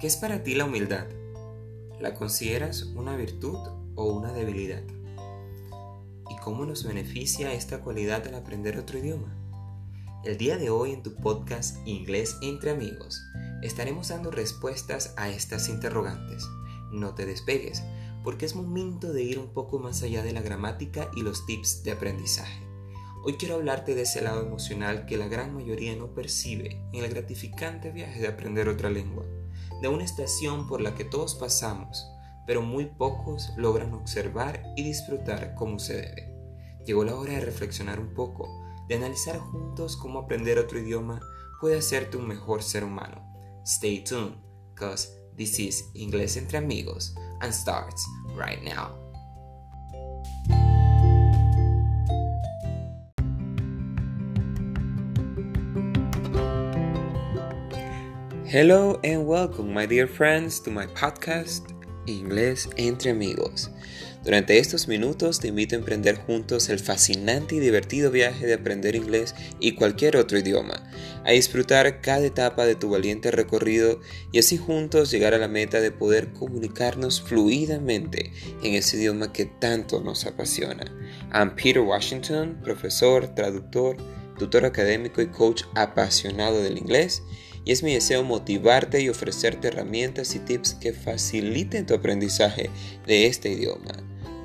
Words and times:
¿Qué 0.00 0.06
es 0.06 0.16
para 0.16 0.44
ti 0.44 0.54
la 0.54 0.64
humildad? 0.64 1.08
¿La 1.98 2.14
consideras 2.14 2.84
una 2.84 3.16
virtud 3.16 3.58
o 3.96 4.04
una 4.04 4.32
debilidad? 4.32 4.84
¿Y 6.30 6.36
cómo 6.36 6.64
nos 6.64 6.84
beneficia 6.84 7.52
esta 7.52 7.80
cualidad 7.80 8.24
al 8.28 8.36
aprender 8.36 8.78
otro 8.78 9.00
idioma? 9.00 9.34
El 10.24 10.38
día 10.38 10.56
de 10.56 10.70
hoy 10.70 10.92
en 10.92 11.02
tu 11.02 11.16
podcast 11.16 11.84
Inglés 11.84 12.36
entre 12.42 12.70
amigos 12.70 13.20
estaremos 13.60 14.10
dando 14.10 14.30
respuestas 14.30 15.14
a 15.16 15.30
estas 15.30 15.68
interrogantes. 15.68 16.46
No 16.92 17.16
te 17.16 17.26
despegues, 17.26 17.82
porque 18.22 18.46
es 18.46 18.54
momento 18.54 19.12
de 19.12 19.24
ir 19.24 19.40
un 19.40 19.52
poco 19.52 19.80
más 19.80 20.04
allá 20.04 20.22
de 20.22 20.32
la 20.32 20.42
gramática 20.42 21.10
y 21.16 21.22
los 21.22 21.44
tips 21.44 21.82
de 21.82 21.90
aprendizaje. 21.90 22.62
Hoy 23.24 23.32
quiero 23.32 23.56
hablarte 23.56 23.96
de 23.96 24.02
ese 24.02 24.22
lado 24.22 24.46
emocional 24.46 25.06
que 25.06 25.16
la 25.16 25.26
gran 25.26 25.52
mayoría 25.52 25.96
no 25.96 26.14
percibe 26.14 26.80
en 26.92 27.02
el 27.02 27.10
gratificante 27.10 27.90
viaje 27.90 28.20
de 28.20 28.28
aprender 28.28 28.68
otra 28.68 28.90
lengua 28.90 29.24
de 29.80 29.88
una 29.88 30.04
estación 30.04 30.66
por 30.66 30.80
la 30.80 30.94
que 30.94 31.04
todos 31.04 31.34
pasamos, 31.34 32.10
pero 32.46 32.62
muy 32.62 32.86
pocos 32.86 33.52
logran 33.56 33.94
observar 33.94 34.62
y 34.76 34.82
disfrutar 34.82 35.54
como 35.54 35.78
se 35.78 36.00
debe. 36.00 36.34
Llegó 36.86 37.04
la 37.04 37.14
hora 37.14 37.34
de 37.34 37.40
reflexionar 37.40 38.00
un 38.00 38.14
poco, 38.14 38.48
de 38.88 38.96
analizar 38.96 39.38
juntos 39.38 39.96
cómo 39.96 40.20
aprender 40.20 40.58
otro 40.58 40.78
idioma 40.78 41.20
puede 41.60 41.78
hacerte 41.78 42.16
un 42.16 42.26
mejor 42.26 42.62
ser 42.62 42.84
humano. 42.84 43.22
Stay 43.64 44.02
tuned, 44.02 44.36
cause 44.74 45.08
this 45.36 45.58
is 45.58 45.90
Inglés 45.94 46.36
entre 46.36 46.58
amigos 46.58 47.14
and 47.40 47.52
starts 47.52 48.06
right 48.36 48.62
now. 48.62 48.96
Hello 58.50 58.98
and 59.04 59.26
welcome, 59.26 59.74
my 59.74 59.84
dear 59.84 60.08
friends, 60.08 60.58
to 60.62 60.70
my 60.70 60.86
podcast 60.86 61.64
Inglés 62.06 62.66
entre 62.78 63.10
amigos. 63.10 63.70
Durante 64.24 64.56
estos 64.56 64.88
minutos 64.88 65.38
te 65.38 65.48
invito 65.48 65.76
a 65.76 65.80
emprender 65.80 66.16
juntos 66.16 66.70
el 66.70 66.78
fascinante 66.78 67.56
y 67.56 67.58
divertido 67.58 68.10
viaje 68.10 68.46
de 68.46 68.54
aprender 68.54 68.96
inglés 68.96 69.34
y 69.60 69.72
cualquier 69.72 70.16
otro 70.16 70.38
idioma, 70.38 70.90
a 71.26 71.32
disfrutar 71.32 72.00
cada 72.00 72.24
etapa 72.24 72.64
de 72.64 72.74
tu 72.74 72.88
valiente 72.88 73.30
recorrido 73.30 74.00
y 74.32 74.38
así 74.38 74.56
juntos 74.56 75.10
llegar 75.10 75.34
a 75.34 75.38
la 75.38 75.48
meta 75.48 75.82
de 75.82 75.90
poder 75.90 76.32
comunicarnos 76.32 77.20
fluidamente 77.20 78.32
en 78.62 78.76
ese 78.76 78.96
idioma 78.96 79.30
que 79.30 79.44
tanto 79.44 80.00
nos 80.00 80.24
apasiona. 80.24 80.90
I'm 81.34 81.54
Peter 81.54 81.82
Washington, 81.82 82.58
profesor, 82.64 83.26
traductor, 83.34 83.98
tutor 84.38 84.64
académico 84.64 85.20
y 85.20 85.26
coach 85.26 85.64
apasionado 85.74 86.62
del 86.62 86.78
inglés 86.78 87.22
y 87.68 87.72
es 87.72 87.82
mi 87.82 87.92
deseo 87.92 88.24
motivarte 88.24 89.02
y 89.02 89.10
ofrecerte 89.10 89.68
herramientas 89.68 90.34
y 90.34 90.38
tips 90.38 90.72
que 90.72 90.94
faciliten 90.94 91.84
tu 91.84 91.92
aprendizaje 91.92 92.70
de 93.06 93.26
este 93.26 93.52
idioma. 93.52 93.92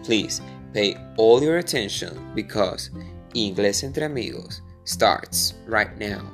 Please 0.05 0.41
pay 0.73 0.97
all 1.17 1.41
your 1.41 1.57
attention 1.57 2.33
because 2.35 2.91
Inglés 3.33 3.81
entre 3.83 4.03
amigos 4.03 4.61
starts 4.83 5.55
right 5.65 5.97
now. 5.97 6.29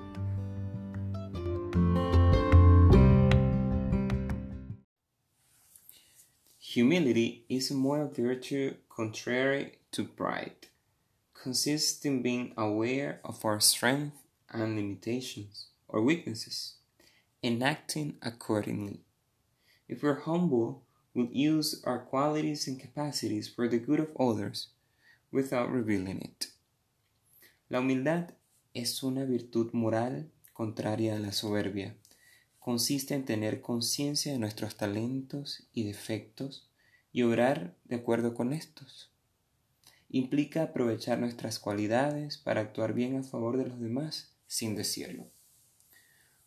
Humility 6.57 7.45
is 7.49 7.69
a 7.69 7.75
moral 7.75 8.07
virtue 8.07 8.73
contrary 8.89 9.73
to 9.91 10.05
pride, 10.05 10.69
consists 11.35 12.03
in 12.03 12.23
being 12.23 12.51
aware 12.57 13.19
of 13.23 13.45
our 13.45 13.59
strength 13.59 14.17
and 14.51 14.75
limitations 14.75 15.67
or 15.87 16.01
weaknesses 16.01 16.78
and 17.43 17.63
acting 17.63 18.17
accordingly. 18.21 19.01
If 19.87 20.03
we're 20.03 20.21
humble, 20.21 20.83
we'll 21.13 21.31
use 21.31 21.81
our 21.85 21.99
qualities 21.99 22.67
and 22.67 22.79
capacities 22.79 23.47
for 23.47 23.67
the 23.67 23.79
good 23.79 23.99
of 23.99 24.09
others 24.19 24.69
without 25.31 25.71
revealing 25.71 26.21
it. 26.21 26.47
La 27.69 27.79
humildad 27.79 28.35
es 28.73 29.03
una 29.03 29.25
virtud 29.25 29.71
moral 29.73 30.31
contraria 30.53 31.15
a 31.15 31.19
la 31.19 31.31
soberbia. 31.31 31.95
Consiste 32.59 33.15
en 33.15 33.25
tener 33.25 33.61
conciencia 33.61 34.31
de 34.31 34.39
nuestros 34.39 34.75
talentos 34.75 35.67
y 35.73 35.83
defectos 35.83 36.69
y 37.11 37.23
obrar 37.23 37.75
de 37.85 37.95
acuerdo 37.95 38.33
con 38.33 38.53
estos. 38.53 39.11
Implica 40.09 40.63
aprovechar 40.63 41.19
nuestras 41.19 41.59
cualidades 41.59 42.37
para 42.37 42.61
actuar 42.61 42.93
bien 42.93 43.15
a 43.17 43.23
favor 43.23 43.57
de 43.57 43.67
los 43.67 43.79
demás 43.79 44.33
sin 44.47 44.75
decirlo. 44.75 45.31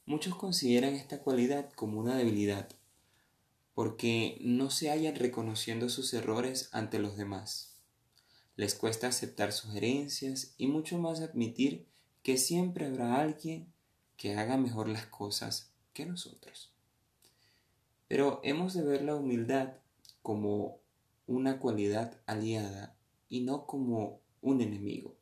Muchos 0.04 0.34
consideran 0.34 0.94
esta 0.94 1.20
cualidad 1.20 1.70
como 1.72 2.00
una 2.00 2.16
debilidad, 2.16 2.68
porque 3.72 4.36
no 4.40 4.70
se 4.70 4.90
hallan 4.90 5.14
reconociendo 5.14 5.88
sus 5.88 6.12
errores 6.12 6.68
ante 6.72 6.98
los 6.98 7.16
demás. 7.16 7.76
Les 8.56 8.74
cuesta 8.74 9.06
aceptar 9.06 9.52
sugerencias 9.52 10.54
y 10.58 10.66
mucho 10.66 10.98
más 10.98 11.20
admitir 11.20 11.86
que 12.22 12.36
siempre 12.36 12.86
habrá 12.86 13.20
alguien 13.20 13.72
que 14.16 14.34
haga 14.34 14.56
mejor 14.56 14.88
las 14.88 15.06
cosas 15.06 15.72
que 15.92 16.04
nosotros. 16.04 16.72
Pero 18.08 18.40
hemos 18.42 18.74
de 18.74 18.82
ver 18.82 19.02
la 19.02 19.14
humildad 19.14 19.74
como 20.20 20.80
una 21.26 21.60
cualidad 21.60 22.20
aliada 22.26 22.96
y 23.28 23.40
no 23.40 23.66
como 23.66 24.20
un 24.40 24.60
enemigo. 24.60 25.16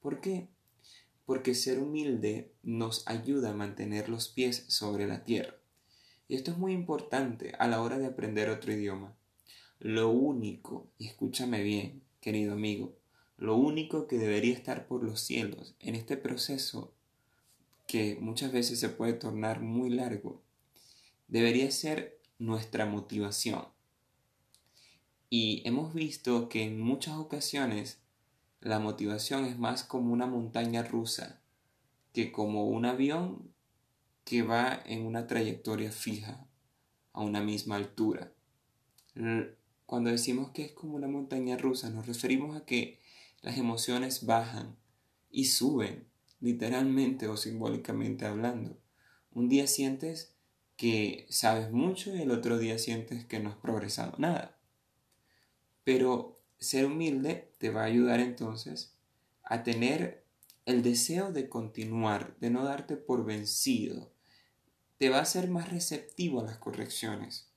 ¿Por 0.00 0.20
qué? 0.20 0.48
Porque 1.30 1.54
ser 1.54 1.78
humilde 1.78 2.50
nos 2.64 3.06
ayuda 3.06 3.50
a 3.50 3.54
mantener 3.54 4.08
los 4.08 4.26
pies 4.26 4.64
sobre 4.66 5.06
la 5.06 5.22
tierra. 5.22 5.54
Y 6.26 6.34
esto 6.34 6.50
es 6.50 6.58
muy 6.58 6.72
importante 6.72 7.52
a 7.60 7.68
la 7.68 7.80
hora 7.80 7.98
de 7.98 8.06
aprender 8.06 8.48
otro 8.50 8.72
idioma. 8.72 9.16
Lo 9.78 10.08
único, 10.08 10.88
y 10.98 11.06
escúchame 11.06 11.62
bien, 11.62 12.02
querido 12.20 12.54
amigo, 12.54 12.96
lo 13.38 13.54
único 13.54 14.08
que 14.08 14.18
debería 14.18 14.52
estar 14.52 14.88
por 14.88 15.04
los 15.04 15.20
cielos 15.20 15.76
en 15.78 15.94
este 15.94 16.16
proceso, 16.16 16.94
que 17.86 18.18
muchas 18.20 18.50
veces 18.50 18.80
se 18.80 18.88
puede 18.88 19.12
tornar 19.12 19.60
muy 19.60 19.88
largo, 19.88 20.42
debería 21.28 21.70
ser 21.70 22.18
nuestra 22.40 22.86
motivación. 22.86 23.66
Y 25.28 25.62
hemos 25.64 25.94
visto 25.94 26.48
que 26.48 26.64
en 26.64 26.80
muchas 26.80 27.14
ocasiones 27.18 27.99
la 28.60 28.78
motivación 28.78 29.44
es 29.46 29.58
más 29.58 29.84
como 29.84 30.12
una 30.12 30.26
montaña 30.26 30.82
rusa 30.82 31.40
que 32.12 32.32
como 32.32 32.66
un 32.66 32.84
avión 32.84 33.52
que 34.24 34.42
va 34.42 34.82
en 34.84 35.06
una 35.06 35.26
trayectoria 35.26 35.92
fija 35.92 36.46
a 37.12 37.22
una 37.22 37.40
misma 37.40 37.76
altura. 37.76 38.32
Cuando 39.86 40.10
decimos 40.10 40.50
que 40.50 40.64
es 40.66 40.72
como 40.72 40.94
una 40.94 41.08
montaña 41.08 41.56
rusa 41.56 41.90
nos 41.90 42.06
referimos 42.06 42.56
a 42.56 42.64
que 42.64 43.00
las 43.42 43.56
emociones 43.56 44.26
bajan 44.26 44.76
y 45.30 45.46
suben, 45.46 46.06
literalmente 46.40 47.28
o 47.28 47.36
simbólicamente 47.36 48.26
hablando. 48.26 48.78
Un 49.32 49.48
día 49.48 49.66
sientes 49.66 50.34
que 50.76 51.26
sabes 51.28 51.70
mucho 51.70 52.14
y 52.14 52.22
el 52.22 52.30
otro 52.30 52.58
día 52.58 52.78
sientes 52.78 53.24
que 53.24 53.40
no 53.40 53.50
has 53.50 53.56
progresado 53.56 54.14
nada. 54.18 54.58
Pero 55.84 56.39
ser 56.60 56.86
humilde 56.86 57.50
te 57.58 57.70
va 57.70 57.82
a 57.82 57.86
ayudar 57.86 58.20
entonces 58.20 58.94
a 59.42 59.64
tener 59.64 60.22
el 60.66 60.82
deseo 60.82 61.32
de 61.32 61.48
continuar, 61.48 62.36
de 62.38 62.50
no 62.50 62.64
darte 62.64 62.96
por 62.96 63.24
vencido. 63.24 64.12
Te 64.98 65.08
va 65.08 65.18
a 65.18 65.24
ser 65.24 65.48
más 65.48 65.70
receptivo 65.70 66.40
a 66.40 66.44
las 66.44 66.58
correcciones. 66.58 67.48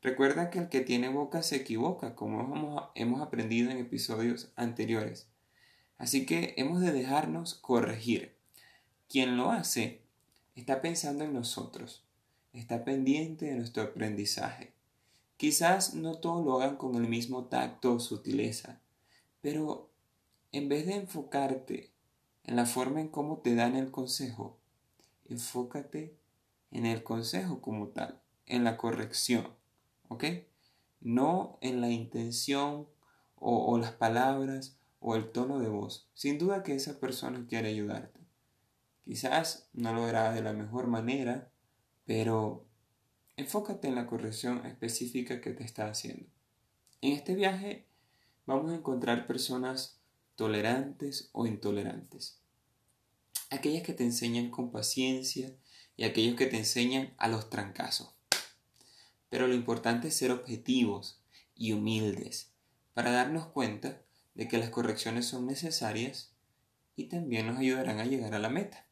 Recuerda 0.00 0.50
que 0.50 0.60
el 0.60 0.68
que 0.68 0.80
tiene 0.80 1.08
boca 1.08 1.42
se 1.42 1.56
equivoca, 1.56 2.14
como 2.14 2.92
hemos 2.94 3.20
aprendido 3.20 3.70
en 3.70 3.78
episodios 3.78 4.52
anteriores. 4.54 5.26
Así 5.98 6.24
que 6.24 6.54
hemos 6.56 6.80
de 6.80 6.92
dejarnos 6.92 7.54
corregir. 7.54 8.36
Quien 9.08 9.36
lo 9.36 9.50
hace 9.50 10.02
está 10.54 10.80
pensando 10.80 11.24
en 11.24 11.32
nosotros, 11.32 12.04
está 12.52 12.84
pendiente 12.84 13.46
de 13.46 13.56
nuestro 13.56 13.82
aprendizaje. 13.82 14.75
Quizás 15.36 15.94
no 15.94 16.14
todos 16.14 16.44
lo 16.44 16.60
hagan 16.60 16.76
con 16.76 16.94
el 16.94 17.08
mismo 17.08 17.44
tacto 17.44 17.94
o 17.94 18.00
sutileza, 18.00 18.80
pero 19.42 19.90
en 20.52 20.68
vez 20.68 20.86
de 20.86 20.94
enfocarte 20.94 21.92
en 22.44 22.56
la 22.56 22.64
forma 22.64 23.00
en 23.00 23.08
cómo 23.08 23.38
te 23.38 23.54
dan 23.54 23.76
el 23.76 23.90
consejo, 23.90 24.58
enfócate 25.26 26.16
en 26.70 26.86
el 26.86 27.02
consejo 27.02 27.60
como 27.60 27.88
tal, 27.88 28.20
en 28.46 28.64
la 28.64 28.76
corrección, 28.76 29.48
¿ok? 30.08 30.24
No 31.00 31.58
en 31.60 31.80
la 31.80 31.90
intención 31.90 32.86
o, 33.36 33.72
o 33.72 33.78
las 33.78 33.92
palabras 33.92 34.78
o 35.00 35.16
el 35.16 35.30
tono 35.32 35.58
de 35.58 35.68
voz. 35.68 36.08
Sin 36.14 36.38
duda 36.38 36.62
que 36.62 36.74
esa 36.74 36.98
persona 36.98 37.46
quiere 37.48 37.68
ayudarte. 37.68 38.20
Quizás 39.04 39.68
no 39.72 39.92
lo 39.92 40.04
hará 40.04 40.32
de 40.32 40.42
la 40.42 40.52
mejor 40.52 40.88
manera, 40.88 41.50
pero 42.06 42.65
Enfócate 43.38 43.86
en 43.86 43.94
la 43.94 44.06
corrección 44.06 44.64
específica 44.64 45.42
que 45.42 45.50
te 45.50 45.62
está 45.62 45.88
haciendo. 45.90 46.24
En 47.02 47.12
este 47.12 47.34
viaje 47.34 47.84
vamos 48.46 48.72
a 48.72 48.76
encontrar 48.76 49.26
personas 49.26 49.98
tolerantes 50.36 51.28
o 51.32 51.46
intolerantes. 51.46 52.38
Aquellas 53.50 53.82
que 53.82 53.92
te 53.92 54.04
enseñan 54.04 54.50
con 54.50 54.70
paciencia 54.70 55.54
y 55.98 56.04
aquellos 56.04 56.34
que 56.34 56.46
te 56.46 56.56
enseñan 56.56 57.12
a 57.18 57.28
los 57.28 57.50
trancazos. 57.50 58.14
pero 59.28 59.48
lo 59.48 59.54
importante 59.54 60.08
es 60.08 60.16
ser 60.16 60.30
objetivos 60.30 61.20
y 61.54 61.72
humildes 61.72 62.52
para 62.94 63.10
darnos 63.10 63.48
cuenta 63.48 64.00
de 64.34 64.48
que 64.48 64.56
las 64.56 64.70
correcciones 64.70 65.26
son 65.26 65.46
necesarias 65.46 66.32
y 66.94 67.04
también 67.04 67.46
nos 67.46 67.58
ayudarán 67.58 67.98
a 67.98 68.06
llegar 68.06 68.34
a 68.34 68.38
la 68.38 68.48
meta. 68.48 68.86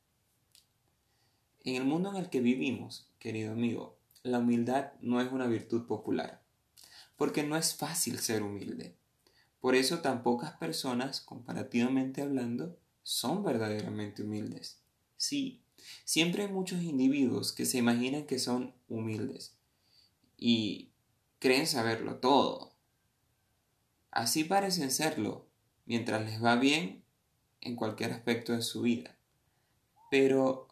En 1.62 1.76
el 1.76 1.84
mundo 1.84 2.10
en 2.10 2.16
el 2.16 2.28
que 2.28 2.40
vivimos, 2.40 3.08
querido 3.18 3.52
amigo, 3.52 3.93
la 4.24 4.38
humildad 4.38 4.94
no 5.00 5.20
es 5.20 5.30
una 5.30 5.46
virtud 5.46 5.86
popular, 5.86 6.42
porque 7.16 7.42
no 7.42 7.56
es 7.56 7.76
fácil 7.76 8.18
ser 8.18 8.42
humilde. 8.42 8.96
Por 9.60 9.74
eso 9.76 10.00
tan 10.00 10.22
pocas 10.22 10.52
personas, 10.52 11.20
comparativamente 11.20 12.22
hablando, 12.22 12.78
son 13.02 13.44
verdaderamente 13.44 14.22
humildes. 14.22 14.80
Sí, 15.18 15.62
siempre 16.04 16.44
hay 16.44 16.48
muchos 16.52 16.82
individuos 16.82 17.52
que 17.52 17.66
se 17.66 17.78
imaginan 17.78 18.26
que 18.26 18.38
son 18.38 18.74
humildes 18.88 19.56
y 20.38 20.90
creen 21.38 21.66
saberlo 21.66 22.16
todo. 22.16 22.72
Así 24.10 24.44
parecen 24.44 24.90
serlo 24.90 25.46
mientras 25.84 26.24
les 26.24 26.42
va 26.42 26.56
bien 26.56 27.04
en 27.60 27.76
cualquier 27.76 28.12
aspecto 28.12 28.54
de 28.54 28.62
su 28.62 28.80
vida. 28.80 29.18
Pero 30.10 30.68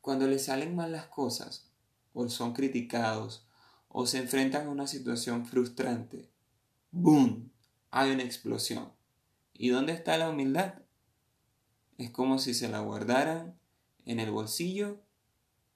cuando 0.00 0.26
les 0.26 0.46
salen 0.46 0.74
mal 0.74 0.90
las 0.90 1.06
cosas, 1.06 1.69
o 2.12 2.28
son 2.28 2.52
criticados, 2.52 3.46
o 3.88 4.06
se 4.06 4.18
enfrentan 4.18 4.66
a 4.66 4.70
una 4.70 4.86
situación 4.86 5.46
frustrante, 5.46 6.30
¡boom! 6.90 7.50
Hay 7.90 8.10
una 8.12 8.22
explosión. 8.22 8.92
¿Y 9.52 9.70
dónde 9.70 9.92
está 9.92 10.16
la 10.16 10.30
humildad? 10.30 10.74
Es 11.98 12.10
como 12.10 12.38
si 12.38 12.54
se 12.54 12.68
la 12.68 12.80
guardaran 12.80 13.58
en 14.06 14.20
el 14.20 14.30
bolsillo, 14.30 15.00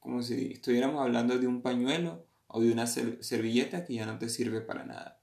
como 0.01 0.23
si 0.23 0.53
estuviéramos 0.53 1.01
hablando 1.01 1.39
de 1.39 1.47
un 1.47 1.61
pañuelo 1.61 2.25
o 2.47 2.61
de 2.61 2.73
una 2.73 2.87
servilleta 2.87 3.85
que 3.85 3.95
ya 3.95 4.07
no 4.07 4.19
te 4.19 4.29
sirve 4.29 4.61
para 4.61 4.85
nada. 4.85 5.21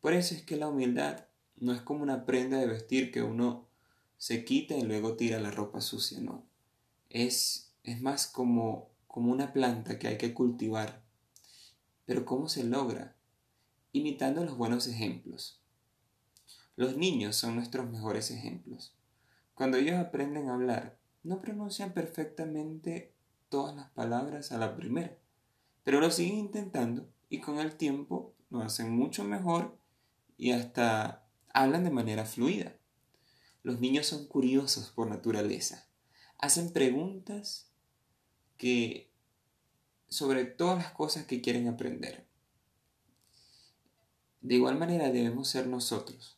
Por 0.00 0.12
eso 0.12 0.34
es 0.34 0.42
que 0.42 0.56
la 0.56 0.68
humildad 0.68 1.26
no 1.56 1.72
es 1.72 1.80
como 1.80 2.02
una 2.02 2.26
prenda 2.26 2.58
de 2.58 2.66
vestir 2.66 3.12
que 3.12 3.22
uno 3.22 3.66
se 4.18 4.44
quita 4.44 4.76
y 4.76 4.82
luego 4.82 5.16
tira 5.16 5.40
la 5.40 5.50
ropa 5.50 5.80
sucia, 5.80 6.18
no. 6.20 6.44
Es, 7.08 7.72
es 7.82 8.00
más 8.02 8.26
como, 8.26 8.90
como 9.14 9.30
una 9.30 9.52
planta 9.52 9.96
que 9.96 10.08
hay 10.08 10.18
que 10.18 10.34
cultivar. 10.34 11.00
Pero 12.04 12.24
¿cómo 12.24 12.48
se 12.48 12.64
logra? 12.64 13.14
Imitando 13.92 14.44
los 14.44 14.56
buenos 14.56 14.88
ejemplos. 14.88 15.62
Los 16.74 16.96
niños 16.96 17.36
son 17.36 17.54
nuestros 17.54 17.88
mejores 17.88 18.32
ejemplos. 18.32 18.92
Cuando 19.54 19.76
ellos 19.76 20.00
aprenden 20.00 20.48
a 20.48 20.54
hablar, 20.54 20.98
no 21.22 21.40
pronuncian 21.40 21.92
perfectamente 21.92 23.14
todas 23.50 23.76
las 23.76 23.88
palabras 23.90 24.50
a 24.50 24.58
la 24.58 24.74
primera, 24.74 25.16
pero 25.84 26.00
lo 26.00 26.10
siguen 26.10 26.38
intentando 26.38 27.08
y 27.28 27.38
con 27.38 27.60
el 27.60 27.76
tiempo 27.76 28.34
lo 28.50 28.62
hacen 28.62 28.90
mucho 28.90 29.22
mejor 29.22 29.78
y 30.36 30.50
hasta 30.50 31.24
hablan 31.52 31.84
de 31.84 31.90
manera 31.90 32.24
fluida. 32.24 32.74
Los 33.62 33.78
niños 33.78 34.06
son 34.06 34.26
curiosos 34.26 34.90
por 34.90 35.08
naturaleza. 35.08 35.86
Hacen 36.36 36.72
preguntas 36.72 37.70
que 38.56 39.10
sobre 40.08 40.44
todas 40.44 40.78
las 40.78 40.92
cosas 40.92 41.26
que 41.26 41.40
quieren 41.40 41.68
aprender. 41.68 42.24
De 44.40 44.56
igual 44.56 44.78
manera 44.78 45.10
debemos 45.10 45.48
ser 45.48 45.66
nosotros. 45.66 46.36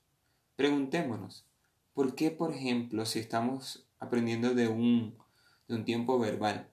Preguntémonos, 0.56 1.44
¿por 1.92 2.14
qué, 2.14 2.30
por 2.30 2.54
ejemplo, 2.54 3.04
si 3.04 3.18
estamos 3.18 3.86
aprendiendo 3.98 4.54
de 4.54 4.68
un, 4.68 5.16
de 5.68 5.74
un 5.74 5.84
tiempo 5.84 6.18
verbal, 6.18 6.70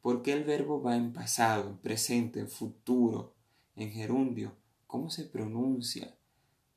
¿por 0.00 0.22
qué 0.22 0.32
el 0.32 0.44
verbo 0.44 0.80
va 0.80 0.96
en 0.96 1.12
pasado, 1.12 1.68
en 1.70 1.78
presente, 1.78 2.40
en 2.40 2.48
futuro, 2.48 3.34
en 3.74 3.90
gerundio? 3.90 4.56
¿Cómo 4.86 5.10
se 5.10 5.24
pronuncia? 5.24 6.16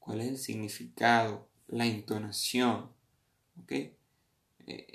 cuál 0.10 0.22
es 0.22 0.28
el 0.28 0.38
significado, 0.40 1.48
la 1.68 1.86
entonación, 1.86 2.90
eh, 3.68 3.96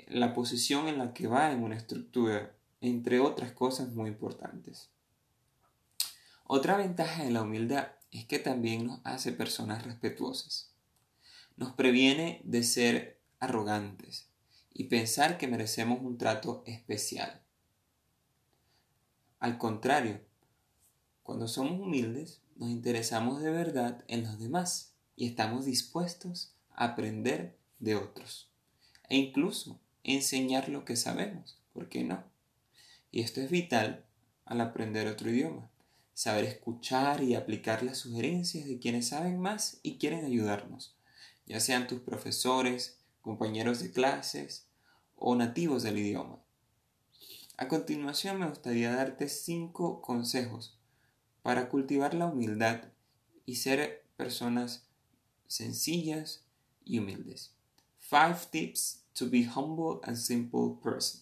la 0.09 0.33
posición 0.33 0.89
en 0.89 0.97
la 0.97 1.13
que 1.13 1.27
va 1.27 1.53
en 1.53 1.63
una 1.63 1.77
estructura, 1.77 2.53
entre 2.85 3.19
otras 3.19 3.51
cosas 3.51 3.89
muy 3.93 4.09
importantes. 4.09 4.89
Otra 6.45 6.77
ventaja 6.77 7.23
de 7.23 7.31
la 7.31 7.41
humildad 7.41 7.87
es 8.11 8.25
que 8.25 8.39
también 8.39 8.85
nos 8.87 9.01
hace 9.03 9.31
personas 9.31 9.83
respetuosas. 9.83 10.71
Nos 11.57 11.73
previene 11.73 12.41
de 12.43 12.63
ser 12.63 13.19
arrogantes 13.39 14.29
y 14.73 14.85
pensar 14.85 15.37
que 15.37 15.47
merecemos 15.47 15.99
un 16.01 16.17
trato 16.17 16.63
especial. 16.65 17.41
Al 19.39 19.57
contrario, 19.57 20.21
cuando 21.23 21.47
somos 21.47 21.79
humildes, 21.79 22.41
nos 22.55 22.69
interesamos 22.69 23.41
de 23.41 23.51
verdad 23.51 24.03
en 24.07 24.23
los 24.23 24.39
demás 24.39 24.93
y 25.15 25.27
estamos 25.27 25.65
dispuestos 25.65 26.53
a 26.75 26.85
aprender 26.85 27.57
de 27.79 27.95
otros 27.95 28.49
e 29.09 29.17
incluso 29.17 29.79
enseñar 30.03 30.69
lo 30.69 30.85
que 30.85 30.95
sabemos, 30.95 31.57
¿por 31.73 31.89
qué 31.89 32.03
no? 32.03 32.34
Y 33.15 33.21
esto 33.21 33.39
es 33.39 33.49
vital 33.49 34.03
al 34.43 34.59
aprender 34.59 35.07
otro 35.07 35.29
idioma, 35.29 35.71
saber 36.13 36.43
escuchar 36.43 37.23
y 37.23 37.35
aplicar 37.35 37.81
las 37.81 37.99
sugerencias 37.99 38.67
de 38.67 38.77
quienes 38.77 39.07
saben 39.07 39.39
más 39.39 39.79
y 39.83 39.97
quieren 39.99 40.25
ayudarnos, 40.25 40.97
ya 41.45 41.61
sean 41.61 41.87
tus 41.87 42.01
profesores, 42.01 42.99
compañeros 43.21 43.79
de 43.79 43.91
clases 43.91 44.67
o 45.15 45.33
nativos 45.33 45.83
del 45.83 45.97
idioma. 45.97 46.39
A 47.55 47.69
continuación 47.69 48.37
me 48.37 48.49
gustaría 48.49 48.93
darte 48.93 49.29
cinco 49.29 50.01
consejos 50.01 50.77
para 51.41 51.69
cultivar 51.69 52.15
la 52.15 52.25
humildad 52.25 52.81
y 53.45 53.55
ser 53.55 54.03
personas 54.17 54.89
sencillas 55.47 56.43
y 56.83 56.99
humildes. 56.99 57.53
Five 57.97 58.39
tips 58.51 59.05
to 59.13 59.29
be 59.29 59.45
humble 59.45 60.01
and 60.03 60.17
simple 60.17 60.75
person. 60.83 61.21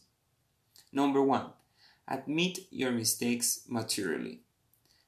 Number 0.92 1.22
one, 1.22 1.54
admit 2.06 2.68
your 2.72 2.92
mistakes 2.92 3.64
maturely. 3.68 4.44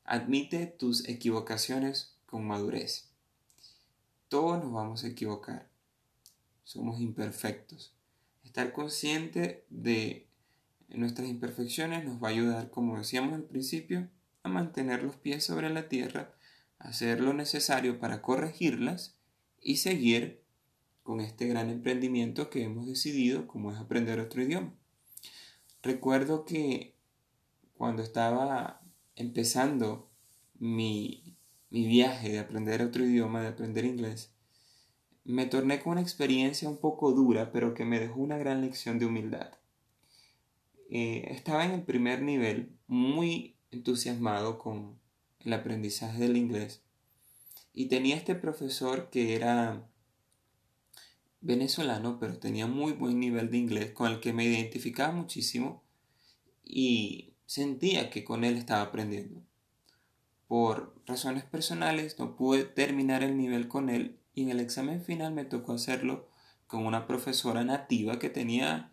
Admite 0.06 0.68
tus 0.68 1.08
equivocaciones 1.08 2.16
con 2.26 2.46
madurez. 2.46 3.10
Todos 4.30 4.64
nos 4.64 4.72
vamos 4.72 5.04
a 5.04 5.08
equivocar. 5.08 5.68
Somos 6.64 7.00
imperfectos. 7.00 7.94
Estar 8.44 8.72
consciente 8.72 9.66
de 9.70 10.28
nuestras 10.90 11.28
imperfecciones 11.28 12.06
nos 12.06 12.24
va 12.24 12.28
a 12.30 12.32
ayudar, 12.32 12.70
como 12.70 12.98
decíamos 12.98 13.34
al 13.34 13.44
principio, 13.44 14.08
a 14.44 14.50
mantener 14.50 15.04
los 15.04 15.16
pies 15.16 15.44
sobre 15.44 15.70
la 15.70 15.90
tierra 15.90 16.36
hacer 16.80 17.22
lo 17.22 17.34
necesario 17.34 18.00
para 18.00 18.22
corregirlas 18.22 19.16
y 19.62 19.78
seguir 19.78 20.42
con 21.04 21.20
este 21.20 21.48
gran 21.48 21.70
emprendimiento 21.70 22.50
que 22.50 22.64
hemos 22.64 22.88
decidido, 22.88 23.48
como 23.48 23.72
es 23.72 23.78
aprender 23.78 24.20
otro 24.20 24.42
idioma. 24.42 24.74
Recuerdo 25.82 26.46
que 26.46 26.95
cuando 27.78 28.02
estaba 28.02 28.82
empezando 29.16 30.10
mi, 30.60 31.36
mi 31.70 31.88
viaje 31.88 32.30
de 32.30 32.40
aprender 32.40 32.82
otro 32.82 33.06
idioma, 33.06 33.42
de 33.42 33.50
aprender 33.50 33.86
inglés, 33.86 34.34
me 35.24 35.46
torné 35.46 35.82
con 35.82 35.94
una 35.94 36.02
experiencia 36.02 36.70
un 36.70 36.78
poco 36.78 37.12
dura, 37.12 37.52
pero 37.52 37.74
que 37.74 37.84
me 37.84 38.00
dejó 38.00 38.22
una 38.22 38.38
gran 38.38 38.62
lección 38.62 39.00
de 39.00 39.08
humildad. 39.08 39.52
Eh, 40.90 41.28
estaba 41.32 41.66
en 41.66 41.72
el 41.72 41.84
primer 41.84 42.22
nivel, 42.22 42.78
muy 42.88 43.56
entusiasmado 43.72 44.60
con 44.60 45.00
el 45.40 45.54
aprendizaje 45.54 46.20
del 46.20 46.38
inglés. 46.38 46.84
Y 47.74 47.88
tenía 47.88 48.16
este 48.16 48.36
profesor 48.36 49.10
que 49.10 49.36
era 49.36 49.90
venezolano, 51.42 52.20
pero 52.20 52.38
tenía 52.38 52.68
muy 52.68 52.94
buen 52.94 53.20
nivel 53.20 53.52
de 53.52 53.58
inglés, 53.58 53.92
con 53.92 54.12
el 54.12 54.20
que 54.20 54.34
me 54.34 54.46
identificaba 54.46 55.12
muchísimo 55.12 55.84
y 56.64 57.35
sentía 57.46 58.10
que 58.10 58.24
con 58.24 58.44
él 58.44 58.58
estaba 58.58 58.82
aprendiendo. 58.82 59.42
Por 60.48 60.96
razones 61.06 61.44
personales 61.44 62.20
no 62.20 62.36
pude 62.36 62.64
terminar 62.64 63.24
el 63.24 63.38
nivel 63.38 63.68
con 63.68 63.90
él 63.90 64.20
y 64.34 64.44
en 64.44 64.50
el 64.50 64.60
examen 64.60 65.04
final 65.04 65.34
me 65.34 65.46
tocó 65.46 65.74
hacerlo 65.74 66.28
con 66.68 66.86
una 66.86 67.08
profesora 67.08 67.64
nativa 67.64 68.20
que 68.20 68.30
tenía 68.30 68.92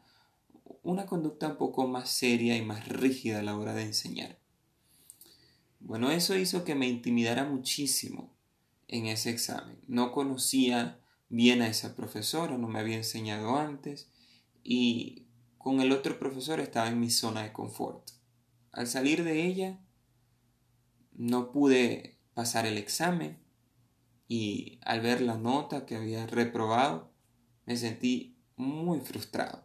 una 0.82 1.06
conducta 1.06 1.49
un 1.49 1.56
poco 1.56 1.87
más 1.87 2.11
seria 2.11 2.56
y 2.56 2.62
más 2.62 2.88
rígida 2.88 3.40
a 3.40 3.42
la 3.42 3.56
hora 3.56 3.75
de 3.75 3.82
enseñar. 3.82 4.38
Bueno, 5.80 6.11
eso 6.11 6.37
hizo 6.37 6.64
que 6.64 6.75
me 6.75 6.88
intimidara 6.88 7.44
muchísimo 7.44 8.32
en 8.88 9.06
ese 9.06 9.30
examen. 9.30 9.78
No 9.88 10.12
conocía 10.12 10.99
bien 11.28 11.62
a 11.62 11.68
esa 11.68 11.97
profesora, 11.97 12.59
no 12.59 12.68
me 12.68 12.78
había 12.78 12.97
enseñado 12.97 13.56
antes 13.56 14.09
y 14.62 15.26
con 15.59 15.80
el 15.80 15.92
otro 15.92 16.18
profesor 16.18 16.61
estaba 16.61 16.88
en 16.88 17.00
mi 17.00 17.11
zona 17.11 17.42
de 17.42 17.52
confort. 17.52 18.11
Al 18.73 18.87
salir 18.87 19.23
de 19.25 19.47
ella 19.47 19.79
no 21.12 21.52
pude 21.52 22.19
pasar 22.35 22.67
el 22.67 22.79
examen 22.79 23.38
y 24.29 24.81
al 24.85 25.00
ver 25.00 25.21
la 25.21 25.37
nota 25.37 25.85
que 25.85 25.97
había 25.97 26.26
reprobado 26.26 27.12
me 27.67 27.76
sentí 27.76 28.37
muy 28.57 29.00
frustrado 29.00 29.64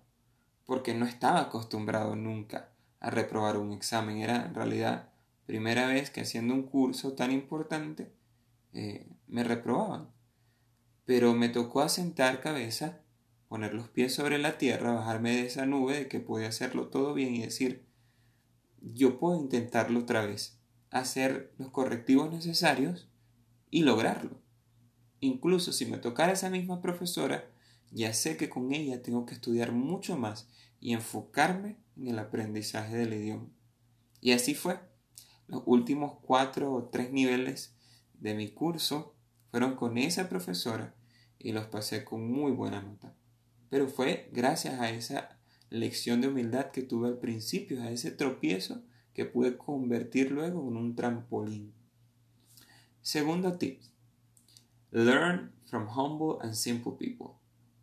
porque 0.67 0.93
no 0.93 1.05
estaba 1.05 1.39
acostumbrado 1.39 2.15
nunca 2.15 2.69
a 2.99 3.09
reprobar 3.09 3.57
un 3.57 3.71
examen. 3.71 4.17
Era 4.17 4.45
en 4.45 4.53
realidad 4.53 5.09
primera 5.45 5.87
vez 5.87 6.11
que 6.11 6.21
haciendo 6.21 6.53
un 6.53 6.63
curso 6.63 7.13
tan 7.13 7.31
importante 7.31 8.11
eh, 8.73 9.07
me 9.27 9.43
reprobaban. 9.43 10.09
Pero 11.05 11.33
me 11.33 11.47
tocó 11.47 11.81
asentar 11.81 12.41
cabeza, 12.41 12.99
poner 13.47 13.73
los 13.73 13.87
pies 13.87 14.13
sobre 14.13 14.37
la 14.37 14.57
tierra, 14.57 14.91
bajarme 14.91 15.31
de 15.31 15.45
esa 15.45 15.65
nube 15.65 15.95
de 15.95 16.07
que 16.09 16.19
podía 16.19 16.49
hacerlo 16.49 16.89
todo 16.89 17.13
bien 17.13 17.33
y 17.33 17.43
decir, 17.43 17.86
yo 18.81 19.19
puedo 19.19 19.39
intentarlo 19.39 19.99
otra 19.99 20.25
vez, 20.25 20.59
hacer 20.89 21.53
los 21.57 21.69
correctivos 21.71 22.31
necesarios 22.31 23.07
y 23.69 23.83
lograrlo. 23.83 24.41
Incluso 25.19 25.71
si 25.71 25.85
me 25.85 25.97
tocara 25.97 26.33
esa 26.33 26.49
misma 26.49 26.81
profesora, 26.81 27.49
ya 27.91 28.13
sé 28.13 28.37
que 28.37 28.49
con 28.49 28.73
ella 28.73 29.01
tengo 29.01 29.25
que 29.25 29.33
estudiar 29.33 29.71
mucho 29.71 30.17
más 30.17 30.47
y 30.79 30.93
enfocarme 30.93 31.77
en 31.95 32.07
el 32.07 32.19
aprendizaje 32.19 32.95
del 32.95 33.13
idioma. 33.13 33.49
Y 34.21 34.31
así 34.31 34.53
fue. 34.53 34.79
Los 35.47 35.63
últimos 35.65 36.17
cuatro 36.21 36.73
o 36.73 36.85
tres 36.85 37.11
niveles 37.11 37.75
de 38.19 38.35
mi 38.35 38.49
curso 38.49 39.15
fueron 39.49 39.75
con 39.75 39.97
esa 39.97 40.27
profesora 40.27 40.93
y 41.39 41.53
los 41.53 41.67
pasé 41.67 42.03
con 42.03 42.29
muy 42.29 42.51
buena 42.51 42.81
nota. 42.81 43.15
Pero 43.69 43.87
fue 43.87 44.29
gracias 44.33 44.79
a 44.79 44.89
esa 44.89 45.36
lección 45.69 46.21
de 46.21 46.27
humildad 46.27 46.71
que 46.71 46.81
tuve 46.81 47.07
al 47.07 47.17
principio, 47.17 47.81
a 47.81 47.91
ese 47.91 48.11
tropiezo 48.11 48.81
que 49.13 49.25
pude 49.25 49.57
convertir 49.57 50.31
luego 50.31 50.67
en 50.67 50.77
un 50.77 50.95
trampolín. 50.95 51.73
Segundo 53.01 53.57
tip. 53.57 53.81
Learn 54.91 55.51
from 55.65 55.87
humble 55.87 56.37
and 56.41 56.53
simple 56.53 56.93
people. 56.97 57.35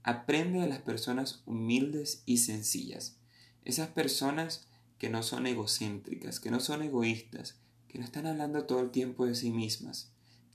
Aprende 0.02 0.60
de 0.60 0.68
las 0.68 0.80
personas 0.80 1.42
humildes 1.46 2.22
y 2.26 2.38
sencillas. 2.38 3.16
Esas 3.64 3.88
personas 3.88 4.68
que 4.98 5.10
no 5.10 5.22
son 5.22 5.46
egocéntricas, 5.46 6.40
que 6.40 6.50
no 6.50 6.60
son 6.60 6.82
egoístas, 6.82 7.58
que 7.88 7.98
no 7.98 8.04
están 8.04 8.26
hablando 8.26 8.64
todo 8.64 8.80
el 8.80 8.90
tiempo 8.90 9.26
de 9.26 9.34
sí 9.34 9.50
mismas, 9.50 10.12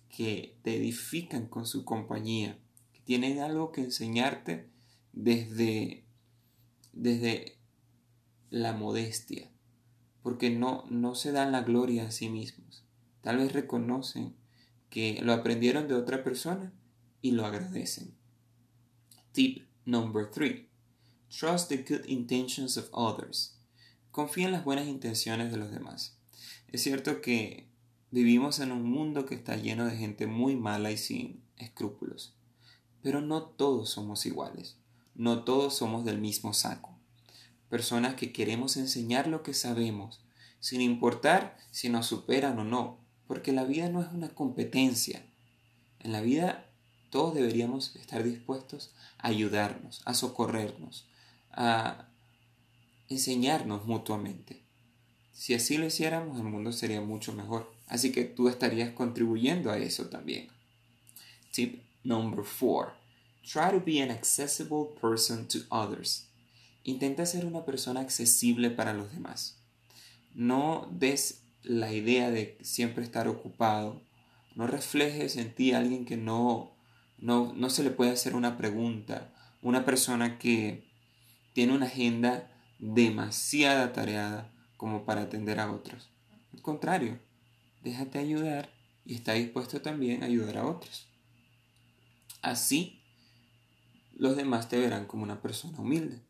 que 0.10 0.58
te 0.64 0.76
edifican 0.76 1.48
con 1.48 1.66
su 1.66 1.86
compañía, 1.86 2.58
que 2.94 3.02
tienen 3.02 3.40
algo 3.40 3.72
que 3.72 3.82
enseñarte 3.82 4.70
desde, 5.14 6.04
desde 7.00 7.58
la 8.50 8.74
modestia, 8.74 9.50
porque 10.22 10.50
no, 10.50 10.86
no 10.90 11.16
se 11.16 11.32
dan 11.32 11.52
la 11.52 11.62
gloria 11.62 12.08
a 12.08 12.12
sí 12.12 12.30
mismos. 12.30 12.84
Tal 13.22 13.38
vez 13.38 13.54
reconocen 13.54 14.36
que 14.90 15.20
lo 15.22 15.34
aprendieron 15.34 15.88
de 15.88 15.96
otra 15.96 16.24
persona 16.24 16.74
y 17.22 17.32
lo 17.32 17.46
agradecen. 17.46 18.14
Tip 19.32 19.66
number 19.86 20.30
3. 20.30 20.66
Trust 21.30 21.70
the 21.70 21.78
good 21.78 22.06
intentions 22.08 22.76
of 22.78 22.90
others. 22.92 23.58
Confía 24.12 24.48
en 24.48 24.52
las 24.52 24.66
buenas 24.66 24.88
intenciones 24.88 25.52
de 25.52 25.58
los 25.58 25.72
demás. 25.72 26.18
Es 26.68 26.84
cierto 26.84 27.22
que 27.22 27.70
vivimos 28.12 28.60
en 28.60 28.72
un 28.72 28.84
mundo 28.84 29.26
que 29.26 29.36
está 29.36 29.56
lleno 29.56 29.86
de 29.86 29.96
gente 29.96 30.28
muy 30.28 30.56
mala 30.56 30.92
y 30.92 30.98
sin 30.98 31.44
escrúpulos, 31.58 32.36
pero 33.02 33.22
no 33.22 33.44
todos 33.44 33.90
somos 33.90 34.26
iguales, 34.26 34.78
no 35.16 35.44
todos 35.44 35.76
somos 35.76 36.06
del 36.06 36.20
mismo 36.20 36.54
saco. 36.54 36.89
Personas 37.70 38.16
que 38.16 38.32
queremos 38.32 38.78
enseñar 38.78 39.28
lo 39.28 39.44
que 39.44 39.54
sabemos, 39.54 40.22
sin 40.60 40.82
importar 40.82 41.58
si 41.72 41.90
nos 41.90 42.08
superan 42.08 42.58
o 42.60 42.64
no, 42.64 42.98
porque 43.28 43.52
la 43.52 43.64
vida 43.64 43.90
no 43.90 44.02
es 44.02 44.12
una 44.12 44.30
competencia. 44.30 45.24
En 46.00 46.12
la 46.12 46.22
vida 46.22 46.66
todos 47.10 47.34
deberíamos 47.34 47.96
estar 47.96 48.24
dispuestos 48.24 48.92
a 49.18 49.28
ayudarnos, 49.28 50.02
a 50.06 50.14
socorrernos, 50.14 51.06
a 51.52 52.08
enseñarnos 53.08 53.86
mutuamente. 53.86 54.64
Si 55.34 55.54
así 55.54 55.78
lo 55.78 55.86
hiciéramos, 55.86 56.38
el 56.38 56.46
mundo 56.46 56.72
sería 56.72 57.02
mucho 57.02 57.34
mejor. 57.34 57.72
Así 57.88 58.12
que 58.12 58.24
tú 58.24 58.50
estarías 58.50 58.92
contribuyendo 58.92 59.72
a 59.72 59.78
eso 59.78 60.08
también. 60.08 60.50
Tip 61.52 61.82
number 62.04 62.44
4. 62.44 62.94
Try 63.44 63.72
to 63.72 63.84
be 63.84 64.02
an 64.02 64.12
accessible 64.12 64.90
person 65.00 65.48
to 65.48 65.60
others. 65.72 66.29
Intenta 66.90 67.28
ser 67.28 67.46
una 67.46 67.66
persona 67.66 68.00
accesible 68.00 68.72
para 68.72 68.94
los 68.94 69.12
demás. 69.12 69.62
No 70.34 70.90
des 70.92 71.44
la 71.62 71.94
idea 71.94 72.32
de 72.32 72.58
siempre 72.64 73.04
estar 73.04 73.28
ocupado. 73.28 74.02
No 74.56 74.66
reflejes 74.66 75.38
en 75.38 75.54
ti 75.54 75.72
a 75.72 75.78
alguien 75.78 76.04
que 76.04 76.18
no, 76.18 76.76
no, 77.20 77.54
no 77.54 77.70
se 77.70 77.84
le 77.84 77.92
puede 77.92 78.10
hacer 78.10 78.34
una 78.34 78.58
pregunta. 78.58 79.32
Una 79.62 79.86
persona 79.86 80.40
que 80.40 80.90
tiene 81.54 81.74
una 81.74 81.86
agenda 81.86 82.52
demasiada 82.80 83.94
tareada 83.94 84.52
como 84.76 85.06
para 85.06 85.22
atender 85.22 85.60
a 85.60 85.72
otros. 85.72 86.10
Al 86.54 86.64
contrario, 86.64 87.20
déjate 87.84 88.18
ayudar 88.18 88.74
y 89.06 89.14
está 89.14 89.34
dispuesto 89.34 89.80
también 89.84 90.24
a 90.24 90.26
ayudar 90.26 90.58
a 90.58 90.66
otros. 90.66 91.08
Así, 92.42 93.04
los 94.16 94.36
demás 94.36 94.70
te 94.70 94.80
verán 94.80 95.06
como 95.06 95.22
una 95.22 95.40
persona 95.40 95.78
humilde. 95.78 96.28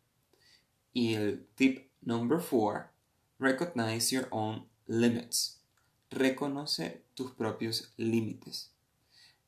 Y 0.93 1.13
el 1.13 1.45
tip 1.55 1.89
number 2.01 2.39
four, 2.39 2.91
recognize 3.39 4.13
your 4.13 4.27
own 4.31 4.67
limits. 4.87 5.61
Reconoce 6.09 7.03
tus 7.13 7.31
propios 7.31 7.93
límites. 7.97 8.71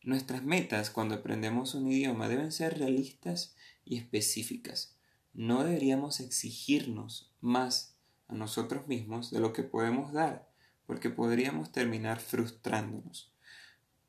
Nuestras 0.04 0.44
metas 0.44 0.90
cuando 0.90 1.16
aprendemos 1.16 1.76
un 1.76 1.92
idioma 1.92 2.28
deben 2.28 2.52
ser 2.52 2.78
realistas 2.78 3.56
y 3.86 3.98
específicas 3.98 4.96
no 5.34 5.64
deberíamos 5.64 6.20
exigirnos 6.20 7.32
más 7.40 7.96
a 8.28 8.36
nosotros 8.36 8.88
mismos 8.88 9.32
de 9.32 9.40
lo 9.40 9.54
que 9.54 9.64
podemos 9.64 10.12
dar, 10.12 10.50
porque 10.86 11.10
podríamos 11.10 11.72
terminar 11.72 12.20
frustrándonos. 12.20 13.32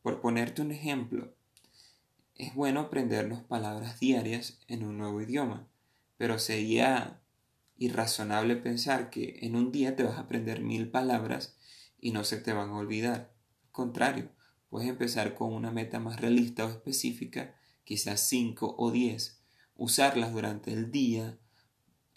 Por 0.03 0.21
ponerte 0.21 0.63
un 0.63 0.73
ejemplo, 0.73 1.33
es 2.35 2.55
bueno 2.55 2.81
aprendernos 2.81 3.43
palabras 3.45 4.01
diarias 4.01 4.59
en 4.67 4.85
un 4.85 4.99
nuevo 4.99 5.21
idioma, 5.21 5.69
pero 6.17 6.39
sería 6.39 7.21
irrazonable 7.83 8.57
pensar 8.57 9.11
que 9.11 9.41
en 9.43 9.57
un 9.57 9.73
día 9.73 9.97
te 9.97 10.05
vas 10.05 10.17
a 10.17 10.21
aprender 10.21 10.61
mil 10.61 10.91
palabras 10.91 11.57
y 12.01 12.13
no 12.13 12.23
se 12.23 12.39
te 12.39 12.53
van 12.53 12.71
a 12.71 12.77
olvidar. 12.77 13.35
Al 13.65 13.73
contrario, 13.73 14.31
puedes 14.71 14.89
empezar 14.89 15.35
con 15.35 15.53
una 15.53 15.73
meta 15.73 15.99
más 15.99 16.21
realista 16.21 16.65
o 16.65 16.69
específica, 16.69 17.57
quizás 17.85 18.21
cinco 18.21 18.77
o 18.79 18.93
diez, 18.93 19.41
usarlas 19.77 20.33
durante 20.33 20.73
el 20.73 20.93
día 20.93 21.39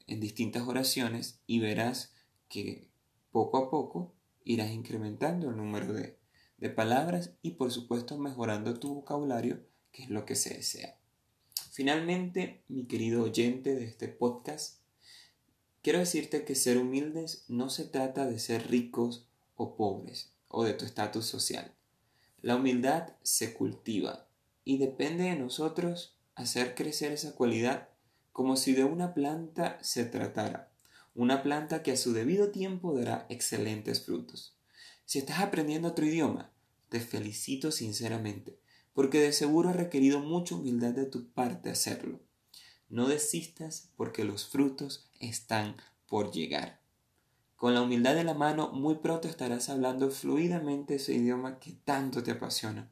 en 0.05 0.19
distintas 0.19 0.67
oraciones 0.67 1.39
y 1.47 1.59
verás 1.59 2.13
que 2.47 2.91
poco 3.31 3.57
a 3.57 3.71
poco 3.71 4.13
irás 4.43 4.69
incrementando 4.69 5.49
el 5.49 5.57
número 5.57 5.93
de, 5.93 6.19
de 6.57 6.69
palabras 6.69 7.33
y 7.41 7.51
por 7.51 7.71
supuesto 7.71 8.19
mejorando 8.19 8.79
tu 8.79 8.93
vocabulario, 8.93 9.65
que 9.91 10.03
es 10.03 10.09
lo 10.11 10.25
que 10.25 10.35
se 10.35 10.53
desea. 10.53 10.99
Finalmente, 11.71 12.63
mi 12.67 12.85
querido 12.85 13.23
oyente 13.23 13.75
de 13.75 13.85
este 13.85 14.07
podcast, 14.07 14.84
quiero 15.85 15.99
decirte 15.99 16.45
que 16.45 16.55
ser 16.55 16.79
humildes 16.79 17.45
no 17.47 17.69
se 17.69 17.85
trata 17.85 18.25
de 18.25 18.39
ser 18.39 18.71
ricos 18.71 19.27
o 19.55 19.75
pobres 19.75 20.33
o 20.47 20.63
de 20.63 20.73
tu 20.73 20.83
estatus 20.83 21.27
social. 21.27 21.75
La 22.41 22.55
humildad 22.55 23.09
se 23.21 23.53
cultiva 23.53 24.27
y 24.63 24.79
depende 24.79 25.25
de 25.25 25.35
nosotros 25.35 26.17
hacer 26.33 26.73
crecer 26.73 27.11
esa 27.11 27.35
cualidad 27.35 27.89
como 28.31 28.55
si 28.55 28.73
de 28.73 28.83
una 28.83 29.13
planta 29.13 29.77
se 29.83 30.05
tratara, 30.05 30.71
una 31.13 31.43
planta 31.43 31.83
que 31.83 31.91
a 31.91 31.97
su 31.97 32.13
debido 32.13 32.49
tiempo 32.49 32.97
dará 32.97 33.27
excelentes 33.29 34.03
frutos. 34.03 34.57
Si 35.05 35.19
estás 35.19 35.39
aprendiendo 35.39 35.89
otro 35.89 36.07
idioma, 36.07 36.51
te 36.89 36.99
felicito 36.99 37.71
sinceramente, 37.71 38.57
porque 38.95 39.19
de 39.19 39.31
seguro 39.31 39.69
ha 39.69 39.73
requerido 39.73 40.19
mucha 40.19 40.55
humildad 40.55 40.93
de 40.93 41.05
tu 41.05 41.29
parte 41.29 41.69
hacerlo. 41.69 42.21
No 42.89 43.07
desistas 43.07 43.91
porque 43.97 44.23
los 44.23 44.47
frutos 44.47 45.04
están 45.19 45.77
por 46.07 46.31
llegar. 46.31 46.79
Con 47.55 47.73
la 47.73 47.81
humildad 47.81 48.15
de 48.15 48.23
la 48.23 48.33
mano, 48.33 48.71
muy 48.71 48.95
pronto 48.95 49.27
estarás 49.27 49.69
hablando 49.69 50.11
fluidamente 50.11 50.95
ese 50.95 51.13
idioma 51.13 51.59
que 51.59 51.71
tanto 51.71 52.21
te 52.21 52.31
apasiona. 52.31 52.91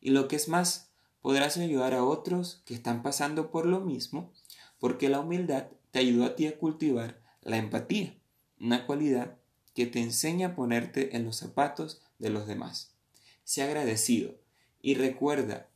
Y 0.00 0.10
lo 0.10 0.28
que 0.28 0.36
es 0.36 0.48
más, 0.48 0.90
podrás 1.20 1.56
ayudar 1.56 1.94
a 1.94 2.04
otros 2.04 2.62
que 2.64 2.74
están 2.74 3.02
pasando 3.02 3.50
por 3.50 3.66
lo 3.66 3.80
mismo, 3.80 4.32
porque 4.78 5.08
la 5.08 5.20
humildad 5.20 5.68
te 5.90 5.98
ayuda 5.98 6.26
a 6.26 6.36
ti 6.36 6.46
a 6.46 6.58
cultivar 6.58 7.22
la 7.42 7.56
empatía, 7.56 8.16
una 8.60 8.86
cualidad 8.86 9.36
que 9.74 9.86
te 9.86 10.00
enseña 10.00 10.48
a 10.48 10.54
ponerte 10.54 11.16
en 11.16 11.24
los 11.24 11.36
zapatos 11.36 12.02
de 12.18 12.30
los 12.30 12.46
demás. 12.46 12.94
Sea 13.42 13.64
agradecido 13.64 14.36
y 14.80 14.94
recuerda 14.94 15.68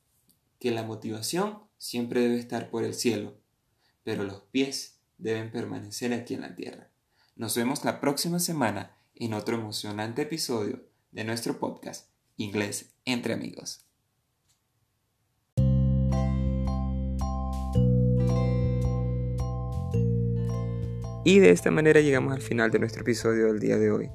que 0.61 0.71
la 0.71 0.83
motivación 0.83 1.61
siempre 1.79 2.21
debe 2.21 2.39
estar 2.39 2.71
por 2.71 2.85
el 2.85 2.95
cielo, 2.95 3.35
pero 4.05 4.25
los 4.25 4.43
pies 4.51 4.98
deben 5.19 5.51
permanecer 5.51 6.13
aquí 6.13 6.35
en 6.35 6.41
la 6.43 6.55
tierra. 6.55 6.89
Nos 7.37 7.57
vemos 7.57 7.85
la 7.85 8.01
próxima 8.01 8.39
semana 8.39 8.97
en 9.15 9.35
otro 9.35 9.57
emocionante 9.57 10.23
episodio 10.23 10.85
de 11.11 11.25
nuestro 11.25 11.59
podcast 11.59 12.09
Inglés 12.37 12.95
entre 13.05 13.35
amigos. 13.35 13.85
Y 21.25 21.41
de 21.41 21.51
esta 21.51 21.71
manera 21.71 22.01
llegamos 22.01 22.33
al 22.33 22.41
final 22.41 22.71
de 22.71 22.79
nuestro 22.79 23.03
episodio 23.03 23.49
del 23.49 23.59
día 23.59 23.77
de 23.77 23.91
hoy. 23.91 24.09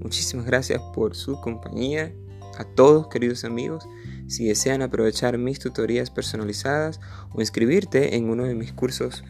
Muchísimas 0.00 0.46
gracias 0.46 0.80
por 0.94 1.14
su 1.14 1.40
compañía. 1.40 2.12
A 2.58 2.64
todos, 2.64 3.08
queridos 3.08 3.44
amigos, 3.44 3.86
si 4.26 4.46
desean 4.46 4.82
aprovechar 4.82 5.38
mis 5.38 5.58
tutorías 5.58 6.10
personalizadas 6.10 6.98
o 7.32 7.40
inscribirte 7.40 8.16
en 8.16 8.30
uno 8.30 8.44
de 8.44 8.54
mis 8.54 8.72
cursos, 8.72 9.22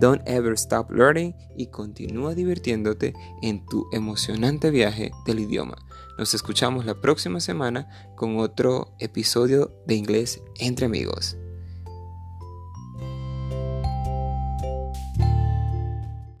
Don't 0.00 0.22
ever 0.26 0.54
stop 0.54 0.90
learning 0.90 1.36
y 1.56 1.68
continúa 1.68 2.34
divirtiéndote 2.34 3.14
en 3.42 3.64
tu 3.66 3.86
emocionante 3.92 4.72
viaje 4.72 5.12
del 5.24 5.38
idioma. 5.38 5.76
Nos 6.18 6.34
escuchamos 6.34 6.84
la 6.84 7.00
próxima 7.00 7.40
semana 7.40 7.88
con 8.16 8.38
otro 8.38 8.94
episodio 8.98 9.72
de 9.86 9.94
inglés 9.94 10.42
entre 10.58 10.86
amigos. 10.86 11.36